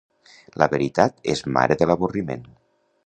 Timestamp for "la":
0.61-0.67